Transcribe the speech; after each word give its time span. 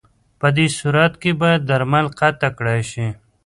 پدې 0.39 0.67
صورت 0.77 1.13
کې 1.21 1.31
باید 1.41 1.61
درمل 1.69 2.05
قطع 2.19 2.49
کړای 2.57 2.81
شي. 2.91 3.07